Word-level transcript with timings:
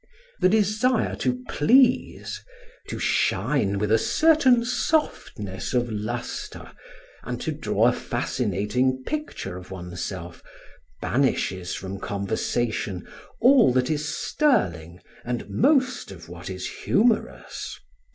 The 0.39 0.49
desire 0.49 1.15
to 1.17 1.43
please, 1.47 2.43
to 2.87 2.97
shine 2.97 3.77
with 3.77 3.91
a 3.91 3.99
certain 3.99 4.65
softness 4.65 5.75
of 5.75 5.91
lustre 5.91 6.71
and 7.21 7.39
to 7.41 7.51
draw 7.51 7.85
a 7.85 7.93
fascinating 7.93 9.03
picture 9.03 9.57
of 9.57 9.69
oneself, 9.69 10.41
banishes 11.03 11.75
from 11.75 11.99
conversation 11.99 13.07
all 13.39 13.71
that 13.73 13.91
is 13.91 14.03
sterling 14.07 15.01
and 15.23 15.47
most 15.47 16.09
of 16.09 16.27
what 16.27 16.49
is 16.49 16.67
humorous. 16.67 17.79